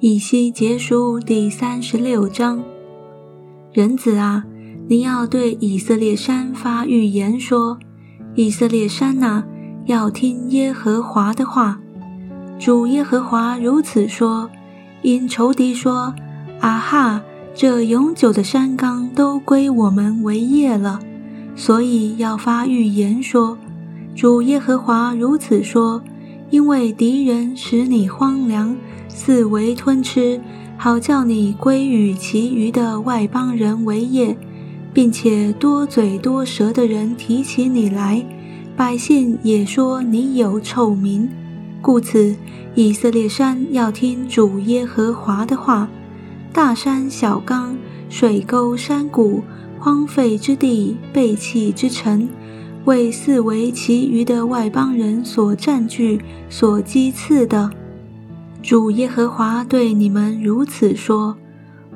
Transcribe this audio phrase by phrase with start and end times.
[0.00, 2.64] 以西结书第三十六章，
[3.72, 4.44] 人子啊，
[4.88, 7.78] 你要对以色列山发预言说：
[8.34, 9.44] 以色列山呐，
[9.86, 11.80] 要听耶和华的话。
[12.58, 14.50] 主耶和华如此说：
[15.02, 16.12] 因仇敌说：
[16.60, 17.22] 啊哈，
[17.54, 20.98] 这永久的山冈都归我们为业了，
[21.54, 23.56] 所以要发预言说：
[24.16, 26.02] 主耶和华如此说，
[26.54, 28.76] 因为敌人使你荒凉。
[29.08, 30.40] 四围吞吃，
[30.76, 34.36] 好叫你归与其余的外邦人为业，
[34.92, 38.24] 并且多嘴多舌的人提起你来，
[38.76, 41.28] 百姓也说你有臭名。
[41.82, 42.36] 故此，
[42.76, 45.88] 以色列山要听主耶和华的话。
[46.52, 47.76] 大山小冈、
[48.08, 49.42] 水沟山谷、
[49.80, 52.28] 荒废之地、背弃之城，
[52.84, 56.20] 为四围其余的外邦人所占据、
[56.50, 57.70] 所讥刺的。
[58.62, 61.36] 主耶和华对你们如此说：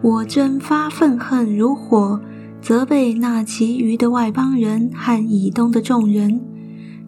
[0.01, 2.21] 我真发愤恨如火，
[2.63, 6.41] 责备那其余的外邦人和以东的众人。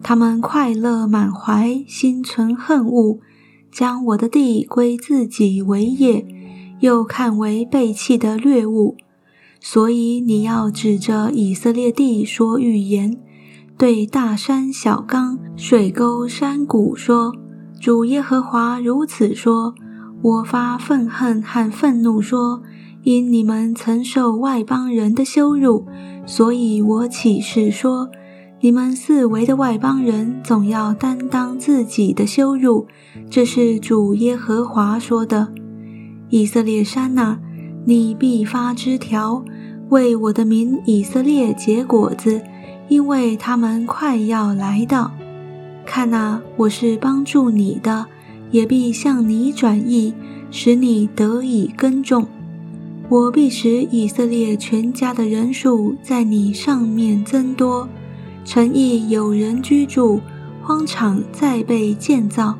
[0.03, 3.17] 他们快乐满怀，心存恨恶，
[3.71, 6.25] 将我的地归自己为业，
[6.81, 8.95] 又看为被弃的掠物。
[9.59, 13.15] 所以你要指着以色列地说预言，
[13.81, 17.33] 对大山小冈、水沟山谷说。
[17.79, 19.73] 主耶和华如此说
[20.21, 22.61] ：“我发愤恨和愤怒，说，
[23.01, 25.87] 因你们曾受外邦人的羞辱，
[26.27, 28.07] 所以我起誓说，
[28.59, 32.85] 你们四围的外邦人总要担当自己的羞辱。
[33.31, 35.51] 这是主耶和华说的。
[36.29, 37.39] 以色列山呐，
[37.87, 39.43] 你必发枝条，
[39.89, 42.39] 为我的民以色列结果子，
[42.91, 45.13] 因为他们快要来到。”
[45.87, 48.05] 看哪，我是帮助你的，
[48.51, 50.13] 也必向你转意，
[50.51, 52.27] 使你得以耕种。
[53.07, 57.87] 我必使以色列全家的人数在你上面增多，
[58.43, 60.19] 城邑有人居住，
[60.61, 62.57] 荒场再被建造。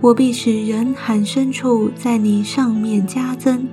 [0.00, 3.66] 我必使人喊牲畜在你上面加增，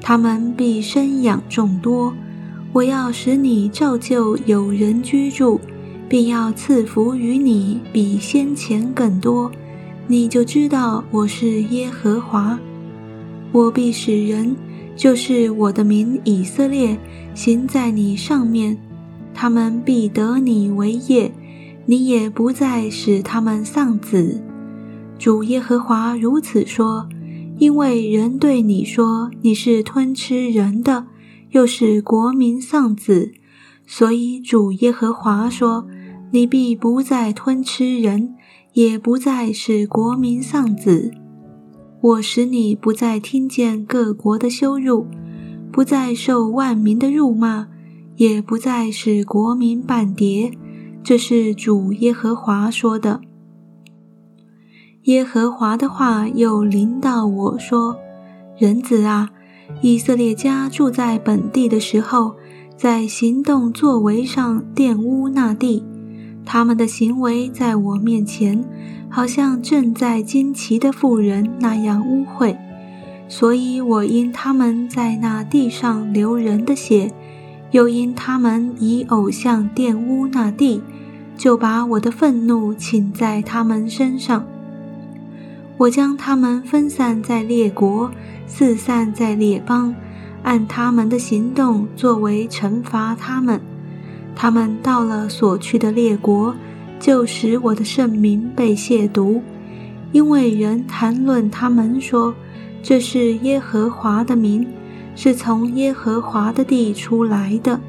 [0.00, 2.14] 他们必生养众多。
[2.72, 5.60] 我要使你照旧有人居住。
[6.10, 9.48] 并要赐福于你，比先前更多，
[10.08, 12.58] 你就知道我是耶和华。
[13.52, 14.56] 我必使人，
[14.96, 16.98] 就是我的民以色列，
[17.32, 18.76] 行在你上面，
[19.32, 21.32] 他们必得你为业，
[21.86, 24.42] 你也不再使他们丧子。
[25.16, 27.08] 主耶和华如此说：
[27.58, 31.06] 因为人对你说你是吞吃人的，
[31.50, 33.32] 又是国民丧子，
[33.86, 35.86] 所以主耶和华说。
[36.32, 38.36] 你必不再吞吃人，
[38.74, 41.10] 也不再使国民丧子。
[42.00, 45.08] 我使你不再听见各国的羞辱，
[45.72, 47.66] 不再受万民的辱骂，
[48.14, 50.52] 也不再使国民半跌。
[51.02, 53.20] 这是主耶和华说的。
[55.06, 57.96] 耶和华的话又临到我说
[58.56, 59.30] ：“人子啊，
[59.80, 62.34] 以色列家住在本地的时候，
[62.76, 65.84] 在行动作为上玷污那地。”
[66.44, 68.64] 他们的行为在我面前，
[69.08, 72.56] 好像正在惊奇的妇人那样污秽，
[73.28, 77.12] 所以我因他们在那地上流人的血，
[77.70, 80.82] 又因他们以偶像玷污那地，
[81.36, 84.44] 就把我的愤怒倾在他们身上。
[85.80, 88.10] 我将他们分散在列国，
[88.46, 89.94] 四散在列邦，
[90.42, 93.58] 按他们的行动作为惩罚他们。
[94.36, 96.54] 他们到了所去的列国，
[96.98, 99.40] 就使我的圣名被亵渎，
[100.12, 102.34] 因为人谈论他们说，
[102.82, 104.66] 这是耶和华的名，
[105.16, 107.80] 是从耶和华的地出来的。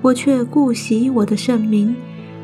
[0.00, 1.94] 我却顾惜我的圣名，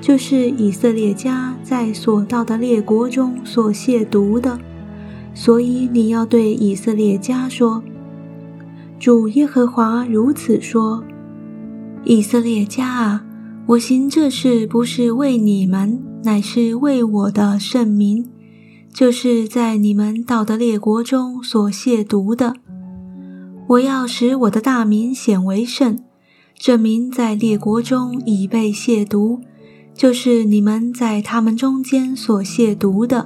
[0.01, 4.57] 就是以色列家在所到的列国中所亵渎的。
[5.41, 7.81] 所以你要对以色列家说：
[8.99, 11.05] 主耶和华如此说。
[12.03, 13.25] 以色列家啊，
[13.67, 18.27] 我行这事不是为你们，乃是为我的圣名，
[18.93, 22.55] 就是在你们到的列国中所亵渎的。
[23.69, 26.01] 我要使我的大名显为圣，
[26.59, 29.39] 这名在列国中已被亵渎，
[29.95, 33.25] 就是你们在他们中间所亵渎的。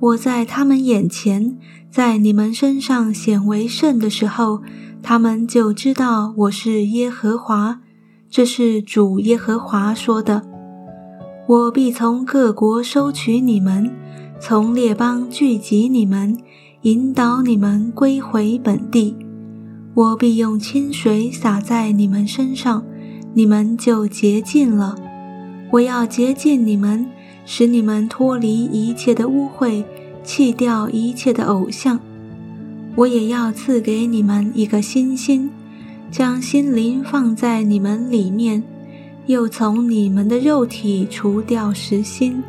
[0.00, 1.56] 我在他们眼前，
[1.90, 4.60] 在你们身上显为圣的时候。
[5.02, 7.80] 他们就知道我是耶和华，
[8.28, 10.42] 这是主耶和华说的。
[11.46, 13.90] 我必从各国收取你们，
[14.38, 16.36] 从列邦聚集你们，
[16.82, 19.16] 引导你们归回本地。
[19.94, 22.84] 我必用清水洒在你们身上，
[23.32, 24.96] 你们就洁净了。
[25.72, 27.06] 我要洁净你们，
[27.44, 29.84] 使你们脱离一切的污秽，
[30.22, 31.98] 弃掉一切的偶像。
[32.96, 35.50] 我也要赐给你们一个新心，
[36.10, 38.62] 将心灵放在你们里面，
[39.26, 42.42] 又从你们的肉体除掉实心，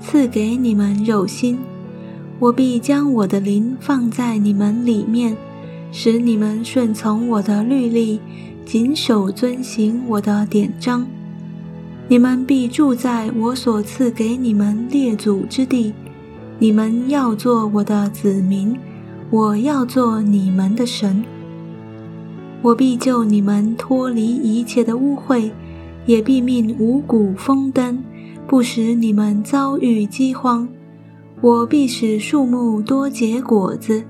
[0.00, 1.58] 赐给你们肉心。
[2.40, 5.36] 我必将我的灵放在你们里面，
[5.92, 8.20] 使你们顺从我的律例，
[8.66, 11.06] 谨守遵行我的典章。
[12.06, 15.92] 你们必住在我所赐给你们列祖之地，
[16.58, 18.76] 你们要做我的子民。
[19.30, 21.24] 我要做你们的神，
[22.62, 25.50] 我必救你们脱离一切的污秽，
[26.06, 27.98] 也必命五谷丰登，
[28.46, 30.68] 不使你们遭遇饥荒。
[31.40, 34.04] 我必使树木多结果子，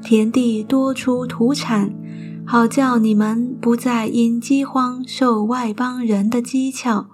[0.00, 1.92] 田地多出土产，
[2.44, 7.06] 好叫你们不再因饥荒受外邦人的讥诮。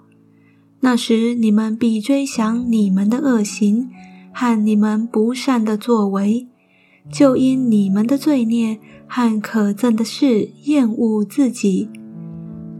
[0.85, 3.89] 那时你们必追想你们的恶行
[4.31, 6.47] 和你们不善的作为。
[7.11, 11.89] 就因你们的罪孽和可憎的事厌恶自己，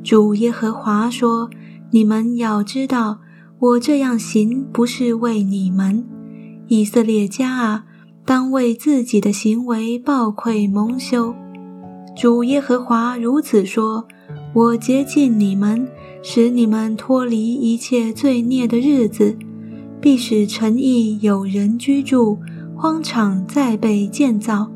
[0.04, 1.50] 主耶和华说
[1.90, 3.22] ：“你们要知道，
[3.58, 6.06] 我这样行不是为你们，
[6.68, 7.86] 以色列家啊，
[8.24, 11.34] 当为自己的行为抱愧蒙羞。
[12.16, 14.08] 主耶和华如此说：
[14.54, 15.88] 我接近你们，
[16.28, 19.38] 使你们脱离一切罪孽的日子，
[20.02, 22.40] 必使城邑有人居住。”
[22.76, 24.72] 荒场再被建造，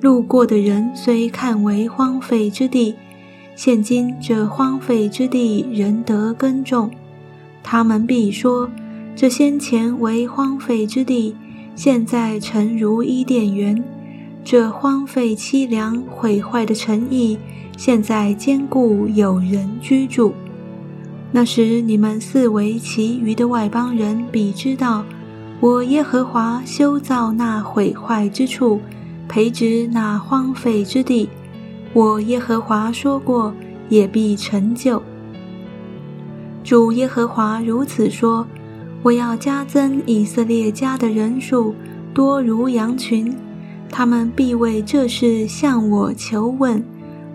[0.00, 2.94] 路过的人虽看为荒废之地，
[3.54, 6.90] 现今这荒废之地仍得耕种。
[7.62, 8.68] 他们必说：
[9.14, 11.36] 这先前为荒废之地，
[11.76, 13.76] 现在诚如伊甸园；
[14.42, 17.38] 这荒废凄凉毁坏的城邑，
[17.76, 20.32] 现在坚固有人居住。
[21.36, 25.04] 那时，你们四围其余的外邦人必知道。
[25.58, 28.80] 我耶和华修造那毁坏之处，
[29.26, 31.28] 培植那荒废之地。
[31.92, 33.52] 我耶和华说过，
[33.88, 35.02] 也必成就。
[36.62, 38.46] 主耶和华如此说：
[39.02, 41.74] 我要加增以色列家的人数，
[42.14, 43.34] 多如羊群。
[43.90, 46.84] 他们必为这事向我求问，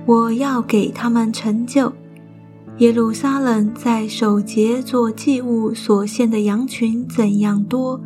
[0.06, 1.92] 我要给他们成就。
[2.80, 8.00] 耶路撒冷在守节做祭物所献的羊群怎样多？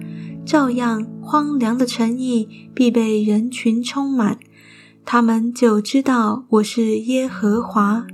[0.44, 4.40] 照样荒凉的城邑必被人群充满，
[5.06, 8.08] 他们就知道我是耶和华。